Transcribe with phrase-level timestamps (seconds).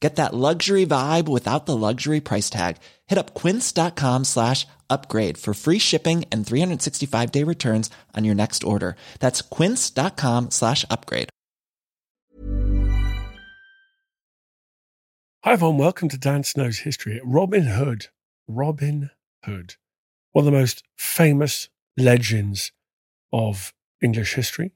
[0.00, 2.76] Get that luxury vibe without the luxury price tag.
[3.06, 8.62] Hit up quince.com slash upgrade for free shipping and 365 day returns on your next
[8.62, 8.96] order.
[9.20, 11.30] That's quince.com slash upgrade.
[15.44, 15.78] Hi, everyone.
[15.78, 17.20] Welcome to Dan Snow's History.
[17.24, 18.08] Robin Hood.
[18.48, 19.10] Robin
[19.44, 19.76] Hood.
[20.32, 22.72] One of the most famous legends
[23.32, 23.72] of
[24.02, 24.72] English history.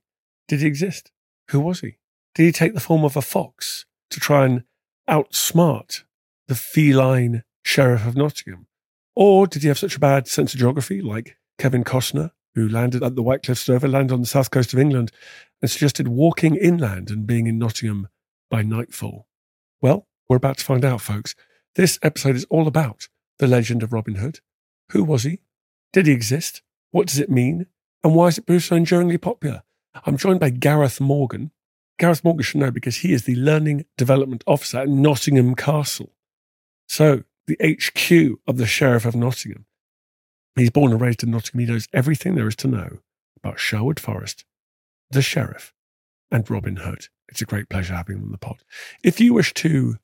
[0.47, 1.11] Did he exist?
[1.51, 1.97] Who was he?
[2.35, 4.63] Did he take the form of a fox to try and
[5.11, 6.05] outsmart
[6.49, 8.67] the feline sheriff of Nottingham?
[9.15, 13.03] Or did he have such a bad sense of geography, like Kevin Costner, who landed
[13.03, 15.13] at the of Dover, landed on the south coast of England,
[15.61, 18.09] and suggested walking inland and being in Nottingham
[18.51, 19.27] by nightfall?
[19.83, 21.35] Well, we're about to find out, folks.
[21.75, 24.41] This episode is all about the legend of Robin Hood.
[24.93, 25.43] Who was he?
[25.93, 26.63] Did he exist?
[26.93, 27.67] What does it mean?
[28.03, 29.63] And why is it proved so enduringly popular?
[30.07, 31.51] I'm joined by Gareth Morgan.
[32.01, 36.15] Gareth Morgan should know because he is the Learning Development Officer at Nottingham Castle.
[36.89, 39.67] So, the HQ of the Sheriff of Nottingham.
[40.57, 41.61] He's born and raised in Nottingham.
[41.61, 43.01] He knows everything there is to know
[43.37, 44.47] about Sherwood Forest,
[45.11, 45.75] the Sheriff,
[46.31, 47.09] and Robin Hood.
[47.29, 48.65] It's a great pleasure having him on the pod.
[49.05, 49.97] If you wish to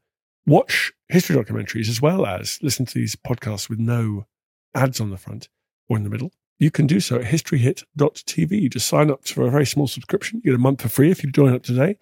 [0.46, 4.26] watch history documentaries as well as listen to these podcasts with no
[4.74, 5.48] ads on the front
[5.88, 8.60] or in the middle, you can do so at historyhit.tv.
[8.60, 10.40] You just sign up for a very small subscription.
[10.42, 11.96] You get a month for free if you join up today.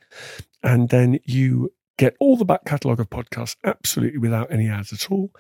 [0.63, 5.11] And then you get all the back catalogue of podcasts absolutely without any ads at
[5.11, 5.31] all.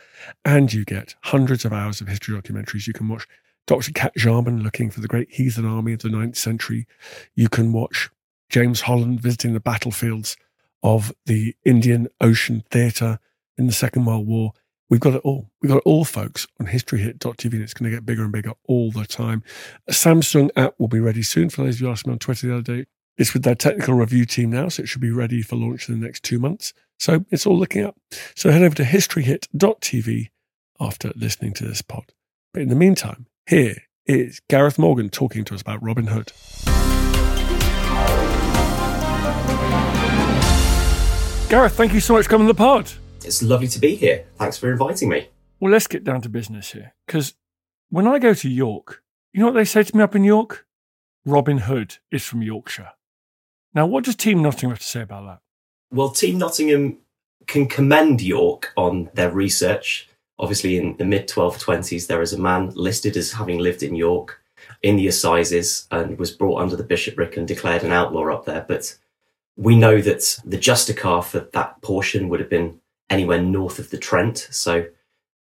[0.45, 2.87] And you get hundreds of hours of history documentaries.
[2.87, 3.27] You can watch
[3.67, 3.93] Dr.
[3.93, 6.87] Kat Jarman looking for the great heathen army of the ninth century.
[7.35, 8.11] You can watch
[8.51, 10.37] James Holland visiting the battlefields
[10.83, 13.19] of the Indian Ocean Theatre
[13.57, 14.53] in the Second World War.
[14.95, 15.51] We've got it all.
[15.61, 18.53] We've got it all, folks, on historyhit.tv, and it's going to get bigger and bigger
[18.69, 19.43] all the time.
[19.89, 21.51] A Samsung app will be ready soon.
[21.51, 22.87] For those of you asked me on Twitter the other day,
[23.19, 25.99] it's with their technical review team now, so it should be ready for launch in
[25.99, 26.73] the next two months.
[27.01, 27.97] So it's all looking up.
[28.37, 30.29] So head over to historyhit.tv
[30.79, 32.13] after listening to this pod.
[32.53, 36.31] But in the meantime, here is Gareth Morgan talking to us about Robin Hood.
[41.51, 42.93] Gareth, thank you so much for coming to the pod.
[43.25, 44.27] It's lovely to be here.
[44.37, 45.29] Thanks for inviting me.
[45.61, 46.95] Well, let's get down to business here.
[47.07, 47.35] Because
[47.91, 49.03] when I go to York,
[49.33, 50.67] you know what they say to me up in York?
[51.25, 52.91] Robin Hood is from Yorkshire.
[53.73, 55.41] Now, what does Team Nottingham have to say about that?
[55.91, 56.99] Well, Team Nottingham
[57.47, 60.09] can commend York on their research.
[60.39, 64.41] Obviously, in the mid 1220s, there is a man listed as having lived in York
[64.83, 68.65] in the assizes and was brought under the bishopric and declared an outlaw up there.
[68.67, 68.97] But
[69.57, 72.81] we know that the justiciar for that portion would have been
[73.11, 74.49] anywhere north of the Trent.
[74.51, 74.87] So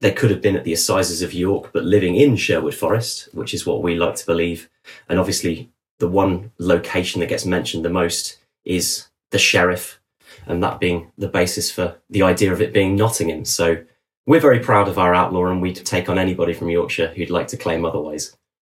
[0.02, 3.54] they could have been at the assizes of York, but living in Sherwood Forest, which
[3.54, 4.70] is what we like to believe.
[5.10, 10.00] And obviously, the one location that gets mentioned the most is the sheriff,
[10.48, 13.46] and that being the basis for the idea of it being Nottingham.
[13.46, 13.84] So
[14.26, 17.48] we're very proud of our outlaw, and we'd take on anybody from Yorkshire who'd like
[17.50, 18.36] to claim otherwise.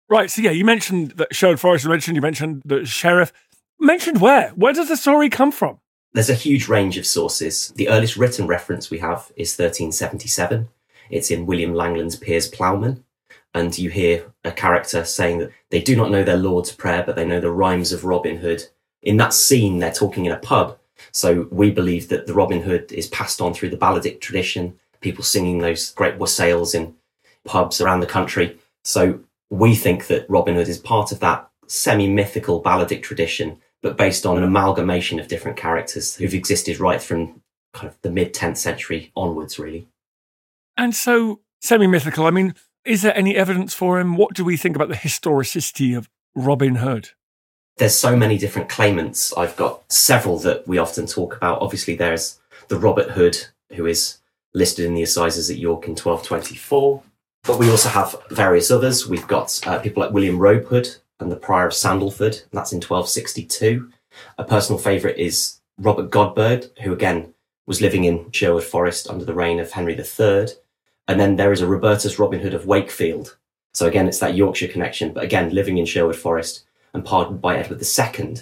[0.08, 0.30] Right.
[0.30, 3.32] So, yeah, you mentioned that Sherwood Forest, you mentioned, you mentioned the sheriff.
[3.78, 4.50] Mentioned where?
[4.50, 5.78] Where does the story come from?
[6.12, 7.72] There's a huge range of sources.
[7.76, 10.68] The earliest written reference we have is 1377.
[11.08, 13.04] It's in William Langland's Piers Plowman.
[13.54, 17.16] And you hear a character saying that they do not know their Lord's Prayer, but
[17.16, 18.64] they know the rhymes of Robin Hood.
[19.02, 20.78] In that scene, they're talking in a pub.
[21.12, 25.24] So we believe that the Robin Hood is passed on through the balladic tradition, people
[25.24, 26.94] singing those great wassails in
[27.44, 28.58] pubs around the country.
[28.84, 33.96] So we think that Robin Hood is part of that semi mythical balladic tradition but
[33.96, 37.40] based on an amalgamation of different characters who've existed right from
[37.72, 39.88] kind of the mid 10th century onwards, really.
[40.76, 42.54] And so, semi mythical, I mean,
[42.84, 44.16] is there any evidence for him?
[44.16, 47.10] What do we think about the historicity of Robin Hood?
[47.76, 49.32] There's so many different claimants.
[49.36, 51.62] I've got several that we often talk about.
[51.62, 52.38] Obviously, there's
[52.68, 53.38] the Robert Hood,
[53.72, 54.18] who is
[54.52, 57.02] listed in the assizes at York in 1224.
[57.44, 59.08] But we also have various others.
[59.08, 62.72] We've got uh, people like William Robe Hood, and the Prior of Sandleford, and that's
[62.72, 63.90] in 1262.
[64.38, 67.32] A personal favourite is Robert Godberd, who again
[67.66, 70.48] was living in Sherwood Forest under the reign of Henry III.
[71.06, 73.36] And then there is a Robertus Robin Hood of Wakefield.
[73.74, 77.56] So again, it's that Yorkshire connection, but again, living in Sherwood Forest and pardoned by
[77.56, 78.36] Edward II.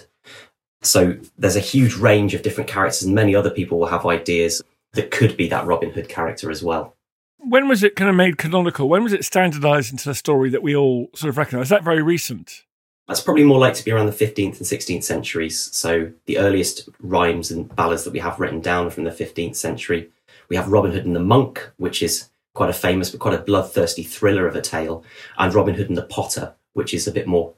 [0.81, 4.61] So there's a huge range of different characters, and many other people will have ideas
[4.93, 6.95] that could be that Robin Hood character as well.
[7.37, 8.89] When was it kind of made canonical?
[8.89, 11.67] When was it standardized into the story that we all sort of recognize?
[11.67, 12.63] Is that very recent?
[13.09, 15.59] That's probably more likely to be around the 15th and 16th centuries.
[15.75, 20.11] So the earliest rhymes and ballads that we have written down from the 15th century.
[20.47, 23.41] We have Robin Hood and the Monk, which is quite a famous but quite a
[23.41, 25.03] bloodthirsty thriller of a tale,
[25.39, 27.55] and Robin Hood and the Potter, which is a bit more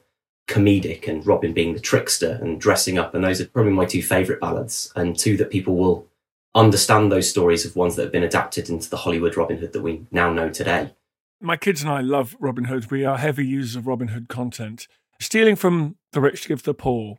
[0.48, 3.14] comedic and Robin being the trickster and dressing up.
[3.14, 6.06] And those are probably my two favourite ballads and two that people will
[6.54, 9.82] understand those stories of ones that have been adapted into the Hollywood Robin Hood that
[9.82, 10.94] we now know today.
[11.42, 12.90] My kids and I love Robin Hood.
[12.90, 14.86] We are heavy users of Robin Hood content.
[15.22, 17.16] Stealing from the rich to give to the poor.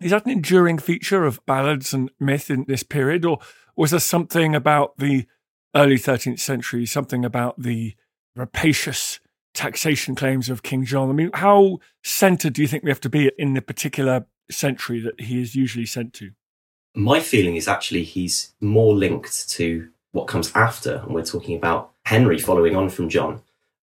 [0.00, 3.38] Is that an enduring feature of ballads and myth in this period, or
[3.76, 5.26] was there something about the
[5.74, 7.94] early 13th century, something about the
[8.36, 9.20] rapacious
[9.54, 11.10] taxation claims of King John?
[11.10, 15.00] I mean, how centered do you think we have to be in the particular century
[15.00, 16.30] that he is usually sent to?
[16.94, 21.92] My feeling is actually he's more linked to what comes after, and we're talking about
[22.04, 23.42] Henry following on from John,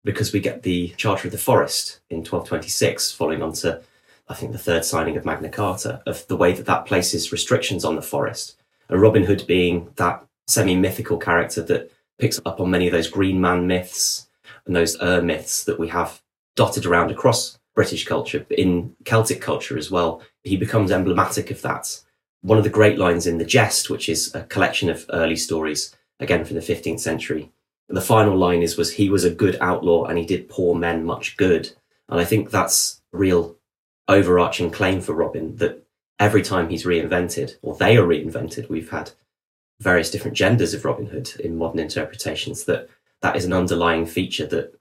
[0.08, 3.82] because we get the Charter of the Forest in 1226, following on to,
[4.26, 7.84] I think, the third signing of Magna Carta, of the way that that places restrictions
[7.84, 8.56] on the forest.
[8.88, 13.10] And Robin Hood being that semi mythical character that picks up on many of those
[13.10, 14.30] Green Man myths
[14.64, 16.22] and those Ur myths that we have
[16.56, 20.22] dotted around across British culture, in Celtic culture as well.
[20.42, 22.00] He becomes emblematic of that
[22.40, 25.94] one of the great lines in The Jest, which is a collection of early stories,
[26.18, 27.52] again from the 15th century.
[27.88, 31.04] The final line is, was he was a good outlaw and he did poor men
[31.04, 31.70] much good.
[32.08, 33.56] And I think that's a real
[34.08, 35.86] overarching claim for Robin that
[36.18, 39.12] every time he's reinvented or they are reinvented, we've had
[39.80, 42.88] various different genders of Robin Hood in modern interpretations that
[43.22, 44.74] that is an underlying feature that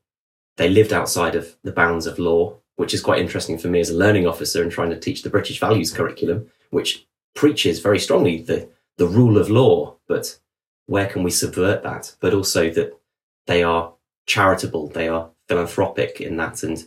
[0.57, 3.89] they lived outside of the bounds of law, which is quite interesting for me as
[3.89, 8.41] a learning officer and trying to teach the British values curriculum, which preaches very strongly
[8.41, 10.39] the, the rule of law, but
[10.87, 12.15] where can we subvert that?
[12.19, 12.97] But also that
[13.45, 13.93] they are
[14.25, 16.83] charitable, they are philanthropic in that, and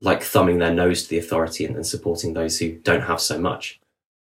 [0.00, 3.38] like thumbing their nose to the authority and, and supporting those who don't have so
[3.38, 3.80] much.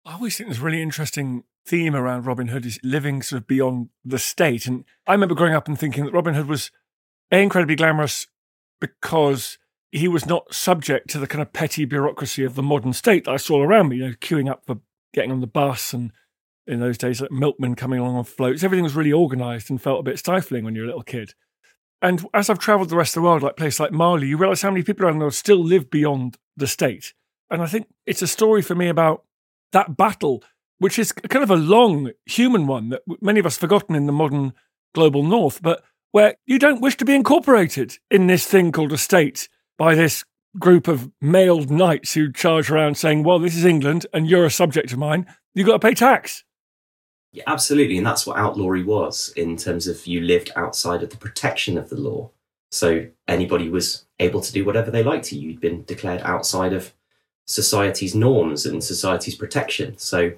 [0.05, 3.47] I always think there's a really interesting theme around Robin Hood is living sort of
[3.47, 4.67] beyond the state.
[4.67, 6.71] And I remember growing up and thinking that Robin Hood was
[7.31, 8.27] incredibly glamorous
[8.81, 9.59] because
[9.93, 13.33] he was not subject to the kind of petty bureaucracy of the modern state that
[13.33, 14.79] I saw around me, you know, queuing up for
[15.13, 16.13] getting on the bus and
[16.69, 18.63] in those days, like milkmen coming along on floats.
[18.63, 21.35] Everything was really organised and felt a bit stifling when you're a little kid.
[22.01, 24.63] And as I've travelled the rest of the world, like places like Mali, you realise
[24.63, 27.15] how many people around the world still live beyond the state.
[27.51, 29.25] And I think it's a story for me about
[29.73, 30.45] that battle,
[30.79, 34.07] which is kind of a long human one that many of us have forgotten in
[34.07, 34.53] the modern
[34.95, 35.83] global north, but
[36.13, 40.25] where you don't wish to be incorporated in this thing called a state by this
[40.59, 44.51] group of mailed knights who charge around saying, well, this is England and you're a
[44.51, 46.45] subject of mine, you've got to pay tax.
[47.39, 47.97] Yeah, absolutely.
[47.97, 51.89] And that's what outlawry was in terms of you lived outside of the protection of
[51.89, 52.31] the law.
[52.73, 55.51] So anybody was able to do whatever they liked to you.
[55.51, 56.93] You'd been declared outside of
[57.47, 59.97] society's norms and society's protection.
[59.99, 60.33] So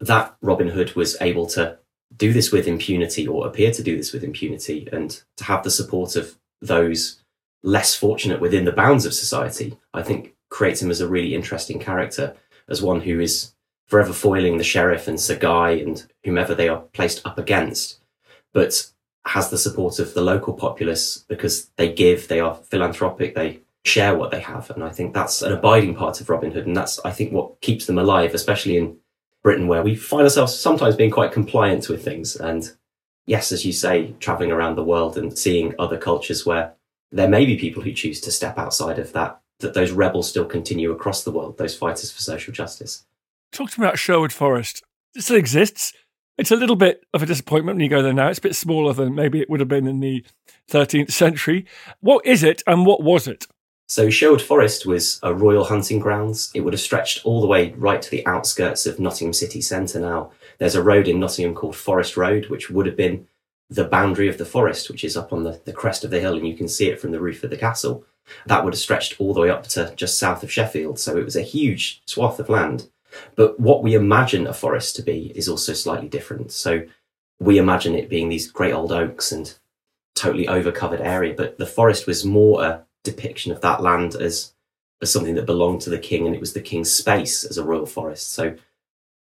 [0.00, 1.78] that Robin Hood was able to
[2.16, 5.70] do this with impunity or appear to do this with impunity and to have the
[5.70, 7.22] support of those
[7.62, 11.78] less fortunate within the bounds of society, I think creates him as a really interesting
[11.78, 12.34] character,
[12.68, 13.54] as one who is
[13.92, 18.00] forever foiling the sheriff and Sir Guy and whomever they are placed up against,
[18.54, 18.90] but
[19.26, 24.16] has the support of the local populace because they give, they are philanthropic, they share
[24.16, 24.70] what they have.
[24.70, 26.66] And I think that's an abiding part of Robin Hood.
[26.66, 28.96] And that's, I think, what keeps them alive, especially in
[29.42, 32.34] Britain, where we find ourselves sometimes being quite compliant with things.
[32.34, 32.72] And
[33.26, 36.72] yes, as you say, traveling around the world and seeing other cultures where
[37.10, 40.46] there may be people who choose to step outside of that, that those rebels still
[40.46, 43.04] continue across the world, those fighters for social justice.
[43.52, 44.82] Talking about Sherwood Forest,
[45.14, 45.92] it still exists.
[46.38, 48.28] It's a little bit of a disappointment when you go there now.
[48.28, 50.24] It's a bit smaller than maybe it would have been in the
[50.70, 51.66] 13th century.
[52.00, 53.46] What is it and what was it?
[53.88, 56.50] So Sherwood Forest was a royal hunting grounds.
[56.54, 60.00] It would have stretched all the way right to the outskirts of Nottingham city centre
[60.00, 60.30] now.
[60.56, 63.26] There's a road in Nottingham called Forest Road, which would have been
[63.68, 66.36] the boundary of the forest, which is up on the, the crest of the hill,
[66.36, 68.06] and you can see it from the roof of the castle.
[68.46, 70.98] That would have stretched all the way up to just south of Sheffield.
[70.98, 72.88] So it was a huge swath of land.
[73.36, 76.52] But what we imagine a forest to be is also slightly different.
[76.52, 76.82] So
[77.40, 79.54] we imagine it being these great old oaks and
[80.14, 84.52] totally overcovered area, but the forest was more a depiction of that land as
[85.00, 87.64] as something that belonged to the king and it was the king's space as a
[87.64, 88.32] royal forest.
[88.32, 88.56] So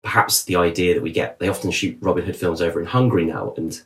[0.02, 3.26] perhaps the idea that we get, they often shoot Robin Hood films over in Hungary
[3.26, 3.80] now, and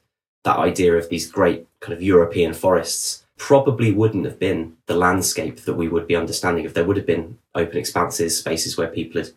[0.45, 5.63] that idea of these great kind of European forests probably wouldn't have been the landscape
[5.63, 9.21] that we would be understanding if there would have been open expanses, spaces where people
[9.21, 9.33] had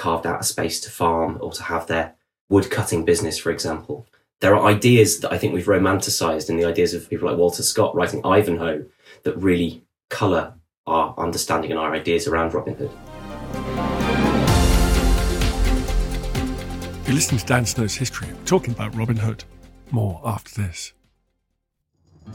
[0.00, 2.14] carved out a space to farm or to have their
[2.48, 4.06] wood cutting business, for example.
[4.40, 7.62] There are ideas that I think we've romanticized in the ideas of people like Walter
[7.62, 8.86] Scott writing Ivanhoe
[9.24, 10.54] that really colour
[10.86, 12.90] our understanding and our ideas around Robin Hood.
[17.02, 18.28] If You're listening to Dan Snow's History.
[18.32, 19.44] We're talking about Robin Hood.
[19.90, 20.94] More after this.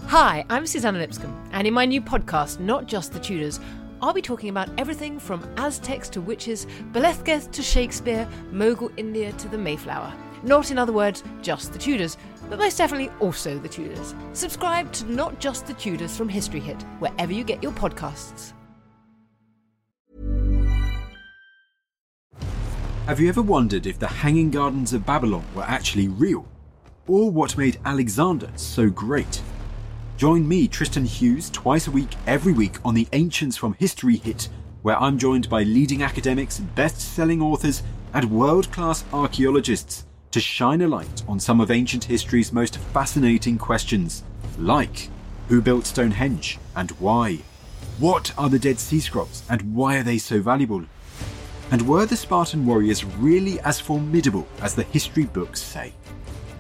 [0.07, 3.59] Hi, I'm Suzannah Lipscomb, and in my new podcast, Not Just the Tudors,
[4.05, 9.47] I'll be talking about everything from Aztecs to witches, Belethgeth to Shakespeare, Mogul India to
[9.47, 10.13] the Mayflower.
[10.43, 12.15] Not, in other words, just the Tudors,
[12.47, 14.13] but most definitely also the Tudors.
[14.33, 18.53] Subscribe to Not Just the Tudors from History Hit, wherever you get your podcasts.
[23.07, 26.47] Have you ever wondered if the Hanging Gardens of Babylon were actually real?
[27.07, 29.41] Or what made Alexander so great?
[30.17, 34.47] Join me, Tristan Hughes, twice a week, every week on the Ancients from History Hit,
[34.81, 40.81] where I'm joined by leading academics, best selling authors, and world class archaeologists to shine
[40.81, 44.23] a light on some of ancient history's most fascinating questions,
[44.57, 45.09] like
[45.49, 47.39] who built Stonehenge and why?
[47.99, 50.85] What are the Dead Sea Scrolls and why are they so valuable?
[51.71, 55.91] And were the Spartan warriors really as formidable as the history books say?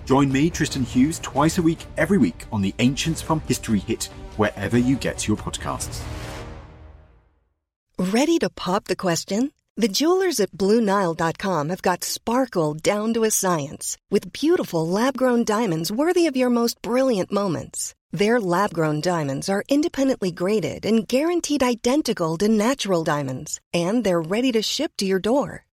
[0.05, 4.05] Join me, Tristan Hughes, twice a week, every week on the Ancients from History Hit,
[4.37, 6.01] wherever you get your podcasts.
[7.97, 9.51] Ready to pop the question?
[9.77, 15.43] The jewelers at BlueNile.com have got sparkle down to a science with beautiful lab grown
[15.43, 17.93] diamonds worthy of your most brilliant moments.
[18.11, 24.21] Their lab grown diamonds are independently graded and guaranteed identical to natural diamonds, and they're
[24.21, 25.65] ready to ship to your door.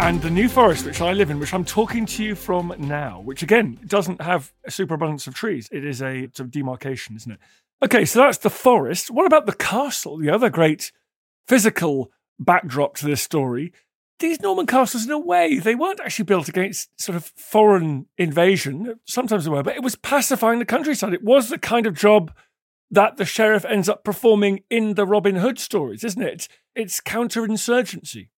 [0.00, 3.20] And the New Forest, which I live in, which I'm talking to you from now,
[3.20, 5.68] which again doesn't have a superabundance of trees.
[5.72, 7.38] It is a sort of demarcation, isn't it?
[7.82, 9.10] Okay, so that's the forest.
[9.10, 10.92] What about the castle, the other great
[11.46, 13.72] physical backdrop to this story?
[14.18, 19.00] These Norman castles, in a way, they weren't actually built against sort of foreign invasion.
[19.06, 21.14] Sometimes they were, but it was pacifying the countryside.
[21.14, 22.32] It was the kind of job
[22.90, 26.48] that the sheriff ends up performing in the Robin Hood stories, isn't it?
[26.74, 28.28] It's counterinsurgency.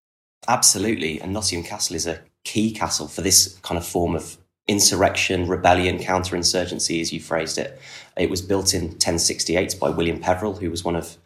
[0.48, 1.20] Absolutely.
[1.20, 4.38] And Nottingham Castle is a key castle for this kind of form of
[4.68, 7.80] insurrection, rebellion, counterinsurgency, as you phrased it.
[8.16, 11.16] It was built in 1068 by William Peveril, who was one of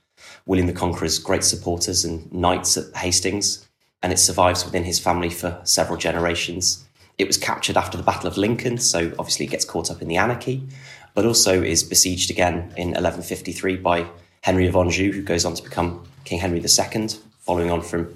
[0.46, 3.66] William the Conqueror's great supporters and knights at Hastings,
[4.02, 6.84] and it survives within his family for several generations.
[7.18, 10.08] It was captured after the Battle of Lincoln, so obviously it gets caught up in
[10.08, 10.66] the anarchy,
[11.14, 14.06] but also is besieged again in 1153 by
[14.42, 17.08] Henry of Anjou, who goes on to become King Henry II,
[17.40, 18.14] following on from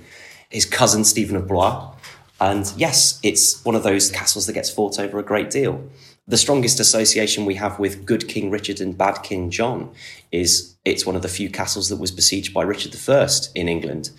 [0.54, 1.90] his cousin Stephen of Blois.
[2.40, 5.82] And yes, it's one of those castles that gets fought over a great deal.
[6.28, 9.92] The strongest association we have with good King Richard and bad King John
[10.30, 14.11] is it's one of the few castles that was besieged by Richard I in England.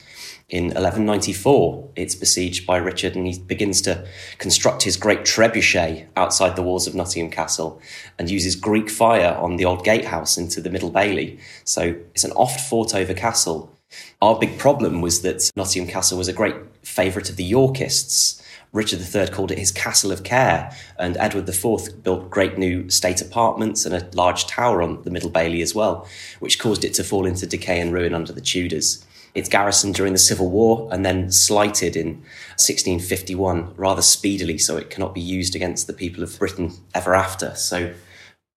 [0.49, 4.05] In 1194, it's besieged by Richard, and he begins to
[4.37, 7.81] construct his great trebuchet outside the walls of Nottingham Castle
[8.19, 11.39] and uses Greek fire on the old gatehouse into the Middle Bailey.
[11.63, 13.74] So it's an oft fought over castle.
[14.21, 18.41] Our big problem was that Nottingham Castle was a great favourite of the Yorkists.
[18.71, 23.21] Richard III called it his castle of care, and Edward IV built great new state
[23.21, 26.07] apartments and a large tower on the Middle Bailey as well,
[26.39, 29.05] which caused it to fall into decay and ruin under the Tudors.
[29.33, 32.15] It's garrisoned during the Civil War and then slighted in
[32.57, 37.53] 1651 rather speedily, so it cannot be used against the people of Britain ever after.
[37.55, 37.93] So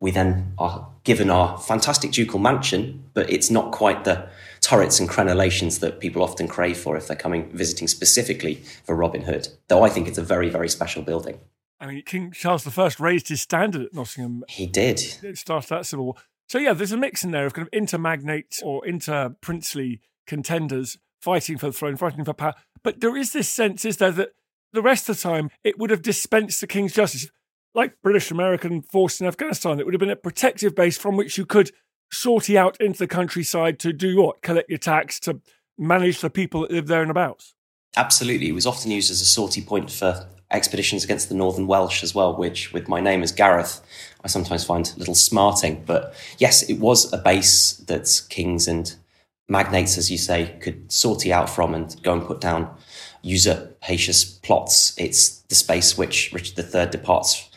[0.00, 4.28] we then are given our fantastic ducal mansion, but it's not quite the
[4.68, 9.22] turrets and crenellations that people often crave for if they're coming visiting specifically for Robin
[9.22, 9.48] Hood.
[9.68, 11.40] Though I think it's a very, very special building.
[11.80, 14.44] I mean, King Charles I raised his standard at Nottingham.
[14.46, 15.00] He did.
[15.22, 16.14] It started that civil war.
[16.50, 21.56] So yeah, there's a mix in there of kind of inter-magnate or inter-princely contenders fighting
[21.56, 22.54] for the throne, fighting for power.
[22.82, 24.32] But there is this sense, is there, that
[24.74, 27.30] the rest of the time it would have dispensed the king's justice,
[27.74, 29.80] like British American force in Afghanistan.
[29.80, 31.70] It would have been a protective base from which you could
[32.10, 34.42] sortie out into the countryside to do what?
[34.42, 35.40] Collect your tax, to
[35.76, 37.54] manage the people that live there and abouts.
[37.96, 38.48] Absolutely.
[38.48, 42.14] It was often used as a sortie point for expeditions against the Northern Welsh as
[42.14, 43.80] well, which, with my name as Gareth,
[44.24, 45.82] I sometimes find a little smarting.
[45.86, 48.94] But yes, it was a base that kings and
[49.48, 52.74] magnates, as you say, could sortie out from and go and put down
[53.22, 54.94] usurpacious plots.
[54.98, 57.47] It's the space which Richard III departs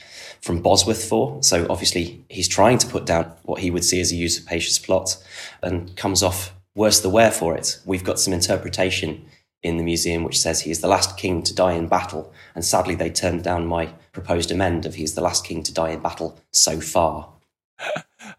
[0.42, 1.42] from Bosworth for.
[1.44, 5.18] So obviously, he's trying to put down what he would see as a usurpacious plot
[5.62, 7.80] and comes off worse the wear for it.
[7.86, 9.26] We've got some interpretation
[9.64, 12.34] in the museum which says he is the last king to die in battle.
[12.56, 15.74] And sadly, they turned down my proposed amend of he is the last king to
[15.74, 17.30] die in battle so far.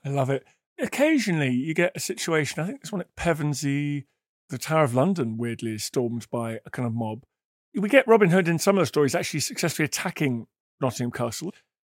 [0.04, 0.44] I love it.
[0.80, 4.06] Occasionally, you get a situation, I think there's one at Pevensey,
[4.48, 7.22] the Tower of London, weirdly, is stormed by a kind of mob.
[7.74, 10.46] We get Robin Hood in some of the stories actually successfully attacking
[10.80, 11.52] Nottingham Castle.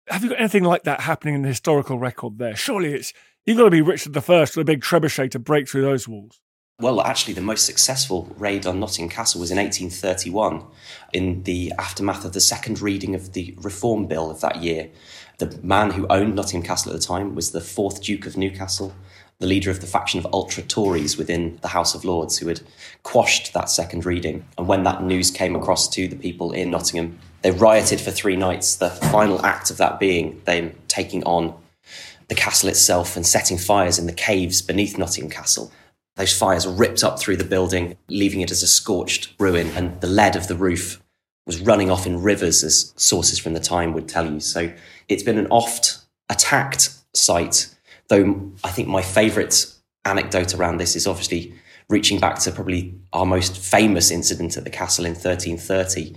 [0.09, 2.55] Have you got anything like that happening in the historical record there?
[2.55, 3.13] Surely it's
[3.45, 6.39] you've got to be Richard First with a big trebuchet to break through those walls.
[6.79, 10.63] Well, actually, the most successful raid on Nottingham Castle was in 1831,
[11.11, 14.91] in the aftermath of the second reading of the Reform Bill of that year.
[15.39, 18.93] The man who owned Nottingham Castle at the time was the fourth Duke of Newcastle,
[19.39, 22.61] the leader of the faction of ultra Tories within the House of Lords, who had
[23.03, 24.45] quashed that second reading.
[24.57, 28.35] And when that news came across to the people in Nottingham, they rioted for three
[28.35, 28.75] nights.
[28.75, 31.53] The final act of that being them taking on
[32.27, 35.71] the castle itself and setting fires in the caves beneath Nottingham Castle.
[36.17, 40.07] Those fires ripped up through the building, leaving it as a scorched ruin, and the
[40.07, 41.01] lead of the roof
[41.45, 44.39] was running off in rivers, as sources from the time would tell you.
[44.39, 44.73] So
[45.07, 47.73] it's been an oft attacked site,
[48.09, 51.53] though I think my favourite anecdote around this is obviously
[51.89, 56.15] reaching back to probably our most famous incident at the castle in 1330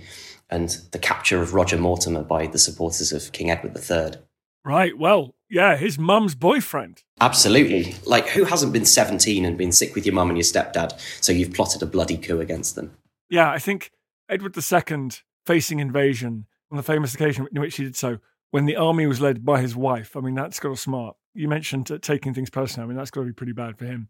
[0.51, 4.21] and the capture of Roger Mortimer by the supporters of King Edward III.
[4.63, 4.97] Right.
[4.97, 7.03] Well, yeah, his mum's boyfriend.
[7.19, 7.95] Absolutely.
[8.05, 11.31] Like, who hasn't been 17 and been sick with your mum and your stepdad, so
[11.31, 12.91] you've plotted a bloody coup against them?
[13.29, 13.91] Yeah, I think
[14.29, 15.09] Edward II
[15.45, 18.19] facing invasion on the famous occasion in which he did so,
[18.51, 20.15] when the army was led by his wife.
[20.15, 21.15] I mean, that's got to smart.
[21.33, 22.85] You mentioned uh, taking things personally.
[22.85, 24.09] I mean, that's got to be pretty bad for him.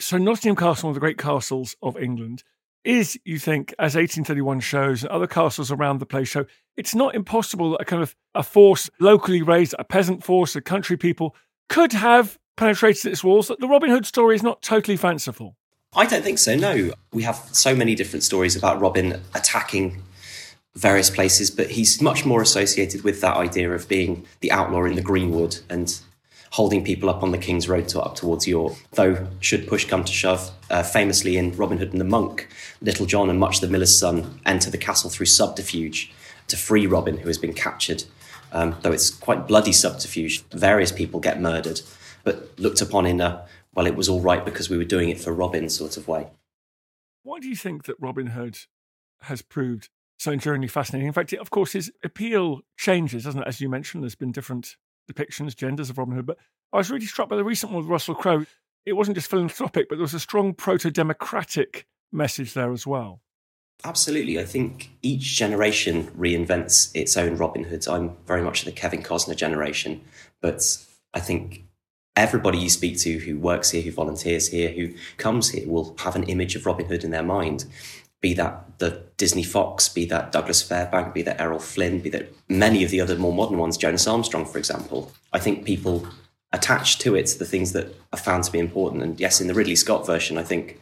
[0.00, 2.44] So, Nottingham Castle, one of the great castles of England,
[2.88, 6.46] is, you think, as 1831 shows, and other castles around the place show,
[6.76, 10.60] it's not impossible that a kind of a force locally raised, a peasant force, a
[10.62, 11.36] country people,
[11.68, 13.48] could have penetrated its walls.
[13.48, 15.54] That the Robin Hood story is not totally fanciful.
[15.94, 16.92] I don't think so, no.
[17.12, 20.02] We have so many different stories about Robin attacking
[20.74, 24.94] various places, but he's much more associated with that idea of being the outlaw in
[24.94, 26.00] the greenwood and
[26.50, 28.74] holding people up on the King's Road to, up towards York.
[28.92, 32.48] Though, should push come to shove, uh, famously in Robin Hood and the Monk,
[32.80, 36.12] Little John and Much the Miller's son enter the castle through subterfuge
[36.48, 38.04] to free Robin, who has been captured.
[38.52, 41.82] Um, though it's quite bloody subterfuge, various people get murdered,
[42.24, 45.20] but looked upon in a, well, it was all right because we were doing it
[45.20, 46.28] for Robin sort of way.
[47.22, 48.58] Why do you think that Robin Hood
[49.22, 51.06] has proved so enduringly fascinating?
[51.06, 53.46] In fact, of course, his appeal changes, doesn't it?
[53.46, 54.76] As you mentioned, there's been different
[55.08, 56.26] depictions, genders of Robin Hood.
[56.26, 56.38] But
[56.72, 58.46] I was really struck by the recent one with Russell Crowe.
[58.86, 63.20] It wasn't just philanthropic, but there was a strong proto democratic message there as well.
[63.84, 64.40] Absolutely.
[64.40, 67.86] I think each generation reinvents its own Robin Hood.
[67.86, 70.00] I'm very much the Kevin Costner generation,
[70.40, 70.62] but
[71.14, 71.64] I think
[72.16, 76.16] everybody you speak to who works here, who volunteers here, who comes here will have
[76.16, 77.64] an image of Robin Hood in their mind
[78.20, 82.32] be that the Disney Fox, be that Douglas Fairbank, be that Errol Flynn, be that
[82.48, 85.12] many of the other more modern ones, Jonas Armstrong, for example.
[85.32, 86.06] I think people
[86.52, 89.02] attach to it the things that are found to be important.
[89.02, 90.80] And yes, in the Ridley Scott version, I think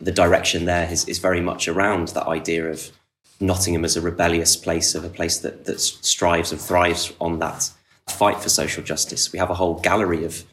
[0.00, 2.92] the direction there is, is very much around that idea of
[3.40, 7.70] Nottingham as a rebellious place, of a place that, that strives and thrives on that
[8.06, 9.32] fight for social justice.
[9.32, 10.44] We have a whole gallery of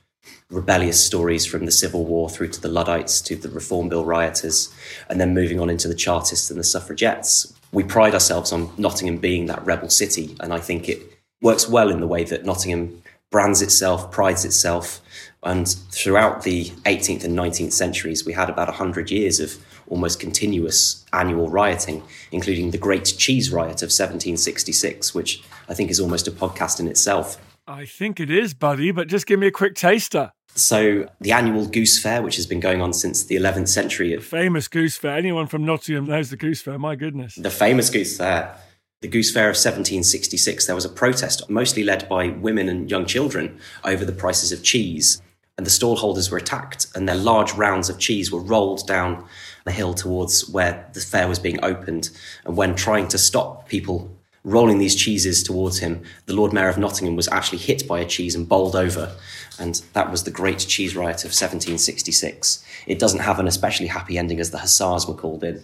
[0.50, 4.74] rebellious stories from the Civil War through to the Luddites to the Reform Bill rioters,
[5.08, 7.54] and then moving on into the Chartists and the suffragettes.
[7.72, 11.02] We pride ourselves on Nottingham being that rebel city, and I think it
[11.42, 15.02] works well in the way that Nottingham brands itself, prides itself.
[15.44, 19.58] And throughout the 18th and 19th centuries, we had about 100 years of
[19.88, 26.00] almost continuous annual rioting, including the Great Cheese Riot of 1766, which I think is
[26.00, 27.38] almost a podcast in itself.
[27.68, 30.32] I think it is, buddy, but just give me a quick taster.
[30.60, 34.16] So, the annual Goose Fair, which has been going on since the 11th century.
[34.16, 35.18] The famous Goose Fair.
[35.18, 37.36] Anyone from Nottingham knows the Goose Fair, my goodness.
[37.36, 38.56] The famous Goose Fair.
[39.02, 43.06] The Goose Fair of 1766, there was a protest, mostly led by women and young
[43.06, 45.22] children, over the prices of cheese.
[45.58, 49.26] and the stallholders were attacked, and their large rounds of cheese were rolled down
[49.66, 52.10] the hill towards where the fair was being opened.
[52.46, 54.10] And when trying to stop people
[54.46, 58.06] rolling these cheeses towards him, the Lord Mayor of Nottingham was actually hit by a
[58.06, 59.14] cheese and bowled over.
[59.60, 62.64] And that was the Great Cheese Riot of 1766.
[62.88, 65.64] It doesn't have an especially happy ending as the Hussars were called in.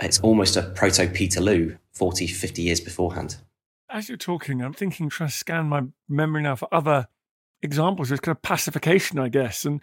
[0.00, 3.36] It's almost a proto Peterloo 40, 50 years beforehand.
[3.88, 7.08] As you're talking, I'm thinking, trying to scan my memory now for other
[7.62, 9.64] examples of kind of pacification, I guess.
[9.64, 9.80] And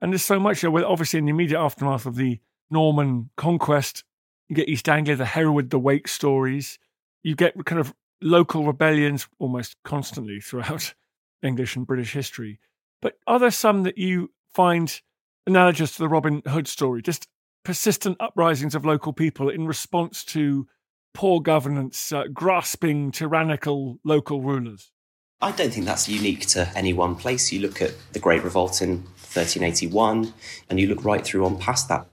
[0.00, 4.04] and there's so much, obviously in the immediate aftermath of the Norman conquest,
[4.48, 6.78] you get East Anglia, the Hereward, the Wake stories.
[7.22, 10.94] You get kind of local rebellions almost constantly throughout
[11.42, 12.58] English and British history.
[13.02, 15.00] But are there some that you find
[15.46, 17.02] analogous to the Robin Hood story?
[17.02, 17.28] Just
[17.64, 20.66] persistent uprisings of local people in response to
[21.14, 24.90] poor governance, uh, grasping tyrannical local rulers?
[25.42, 27.50] I don't think that's unique to any one place.
[27.50, 30.34] You look at the Great Revolt in 1381
[30.68, 32.06] and you look right through on past that.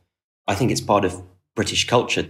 [0.47, 1.21] I think it's part of
[1.53, 2.29] British culture.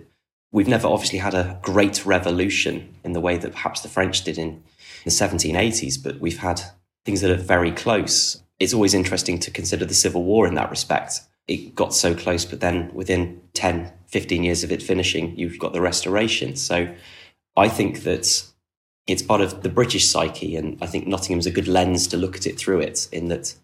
[0.52, 4.40] We've never obviously had a great revolution in the way that perhaps the French did
[4.40, 4.64] in
[5.04, 6.62] the 1780s, but we've had
[7.06, 8.42] things that are very close.
[8.60, 11.22] It's always interesting to consider the Civil War in that respect.
[11.48, 15.74] It got so close, but then within 10, 15 years of it finishing, you've got
[15.74, 16.56] the Restoration.
[16.56, 16.94] So
[17.56, 18.44] I think that
[19.06, 22.36] it's part of the British psyche, and I think Nottingham's a good lens to look
[22.36, 23.56] at it through it, in that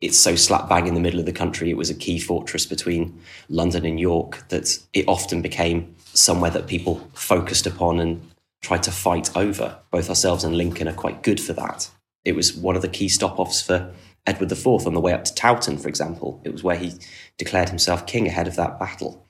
[0.00, 1.70] it's so slap bang in the middle of the country.
[1.70, 6.66] It was a key fortress between London and York that it often became somewhere that
[6.66, 8.30] people focused upon and
[8.62, 9.78] tried to fight over.
[9.90, 11.90] Both ourselves and Lincoln are quite good for that.
[12.24, 13.92] It was one of the key stop offs for
[14.26, 16.40] Edward IV on the way up to Towton, for example.
[16.44, 16.94] It was where he
[17.38, 19.26] declared himself king ahead of that battle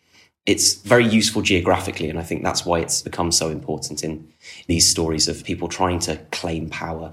[0.46, 4.28] it's very useful geographically, and I think that's why it's become so important in
[4.68, 7.12] these stories of people trying to claim power.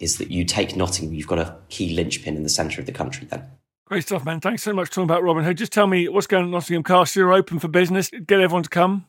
[0.00, 2.92] Is that you take Nottingham, you've got a key linchpin in the centre of the
[2.92, 3.44] country then.
[3.86, 4.40] Great stuff, man.
[4.40, 5.56] Thanks so much for talking about Robin Hood.
[5.56, 7.20] Just tell me what's going on at Nottingham Castle.
[7.20, 8.10] You're open for business.
[8.10, 9.06] Get everyone to come.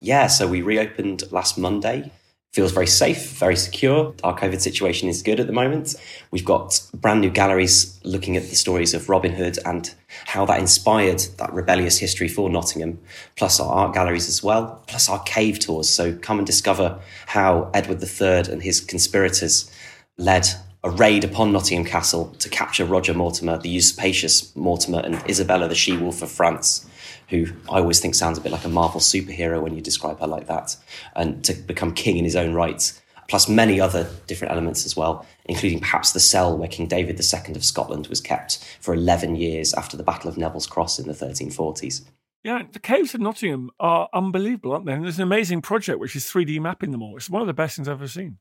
[0.00, 2.10] Yeah, so we reopened last Monday
[2.52, 4.14] feels very safe, very secure.
[4.22, 5.94] Our COVID situation is good at the moment.
[6.30, 9.92] We've got brand new galleries looking at the stories of Robin Hood and
[10.26, 12.98] how that inspired that rebellious history for Nottingham,
[13.36, 15.88] plus our art galleries as well, plus our cave tours.
[15.88, 19.70] So come and discover how Edward III and his conspirators
[20.18, 20.46] led
[20.84, 25.74] a raid upon Nottingham Castle to capture Roger Mortimer, the usurpacious Mortimer, and Isabella, the
[25.74, 26.86] she wolf of France
[27.28, 30.26] who I always think sounds a bit like a Marvel superhero when you describe her
[30.26, 30.76] like that,
[31.16, 35.26] and to become king in his own right, plus many other different elements as well,
[35.46, 39.72] including perhaps the cell where King David II of Scotland was kept for 11 years
[39.74, 42.04] after the Battle of Neville's Cross in the 1340s.
[42.44, 44.92] Yeah, the caves of Nottingham are unbelievable, aren't they?
[44.92, 47.16] And there's an amazing project which is 3D mapping them all.
[47.16, 48.38] It's one of the best things I've ever seen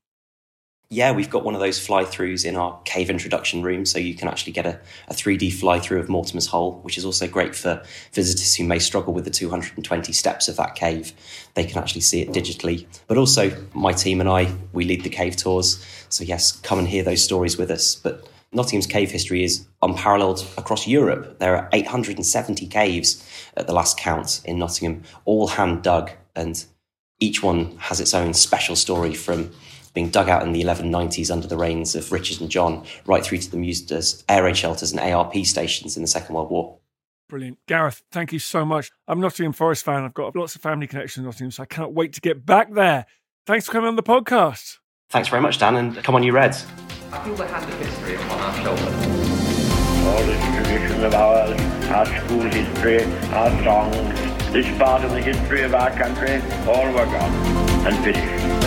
[0.91, 4.13] yeah, we've got one of those fly throughs in our cave introduction room, so you
[4.13, 4.77] can actually get a,
[5.07, 8.77] a 3D fly through of Mortimer's Hole, which is also great for visitors who may
[8.77, 11.13] struggle with the 220 steps of that cave.
[11.53, 12.87] They can actually see it digitally.
[13.07, 15.81] But also, my team and I, we lead the cave tours.
[16.09, 17.95] So, yes, come and hear those stories with us.
[17.95, 21.39] But Nottingham's cave history is unparalleled across Europe.
[21.39, 23.25] There are 870 caves
[23.55, 26.65] at the last count in Nottingham, all hand dug, and
[27.21, 29.51] each one has its own special story from
[29.93, 33.39] being dug out in the 1190s under the reigns of Richard and John, right through
[33.39, 36.77] to them used as air raid shelters and ARP stations in the Second World War.
[37.29, 37.59] Brilliant.
[37.65, 38.91] Gareth, thank you so much.
[39.07, 40.03] I'm a Nottingham Forest fan.
[40.03, 42.73] I've got lots of family connections in Nottingham, so I cannot wait to get back
[42.73, 43.05] there.
[43.45, 44.79] Thanks for coming on the podcast.
[45.09, 46.65] Thanks very much, Dan, and come on, you Reds.
[47.11, 49.21] I feel the hand of history upon our shoulders.
[50.07, 55.63] All this tradition of ours, our school history, our songs, this part of the history
[55.63, 57.31] of our country, all were gone
[57.87, 58.60] and finished.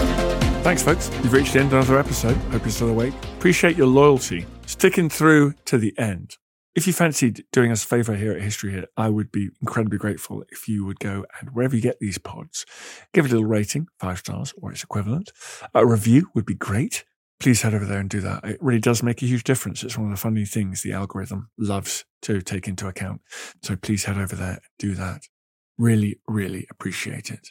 [0.64, 1.10] Thanks, folks.
[1.22, 2.38] You've reached the end of another episode.
[2.50, 3.12] Hope you're still awake.
[3.36, 6.38] Appreciate your loyalty, sticking through to the end.
[6.74, 9.98] If you fancied doing us a favor here at History Hit, I would be incredibly
[9.98, 12.64] grateful if you would go and wherever you get these pods,
[13.12, 15.32] give it a little rating, five stars or its equivalent.
[15.74, 17.04] A review would be great.
[17.40, 18.42] Please head over there and do that.
[18.42, 19.84] It really does make a huge difference.
[19.84, 23.20] It's one of the funny things the algorithm loves to take into account.
[23.62, 25.24] So please head over there and do that.
[25.76, 27.50] Really, really appreciate it.